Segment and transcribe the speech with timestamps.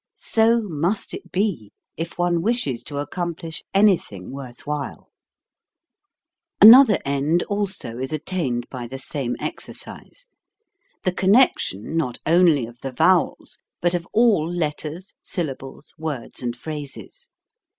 [0.15, 5.11] So must it be, if one wishes to accomplish anything worth while.
[6.59, 10.25] Another end also is attained by the same exercise,
[11.03, 17.29] the connection, not only of the vowels, but of all letters, syllables, words, and phrases.